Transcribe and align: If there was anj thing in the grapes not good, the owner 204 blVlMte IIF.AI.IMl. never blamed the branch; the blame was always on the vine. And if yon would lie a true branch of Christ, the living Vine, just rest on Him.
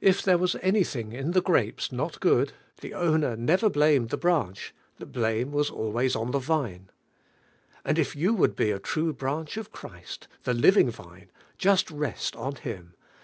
If 0.00 0.22
there 0.22 0.38
was 0.38 0.56
anj 0.56 0.84
thing 0.88 1.12
in 1.12 1.30
the 1.30 1.40
grapes 1.40 1.92
not 1.92 2.18
good, 2.18 2.52
the 2.80 2.94
owner 2.94 3.36
204 3.36 3.36
blVlMte 3.36 3.36
IIF.AI.IMl. 3.36 3.46
never 3.46 3.70
blamed 3.70 4.08
the 4.08 4.16
branch; 4.16 4.74
the 4.98 5.06
blame 5.06 5.52
was 5.52 5.70
always 5.70 6.16
on 6.16 6.32
the 6.32 6.40
vine. 6.40 6.90
And 7.84 7.96
if 7.96 8.16
yon 8.16 8.38
would 8.38 8.58
lie 8.58 8.66
a 8.66 8.80
true 8.80 9.12
branch 9.12 9.56
of 9.56 9.70
Christ, 9.70 10.26
the 10.42 10.52
living 10.52 10.90
Vine, 10.90 11.30
just 11.58 11.88
rest 11.92 12.34
on 12.34 12.56
Him. 12.56 12.94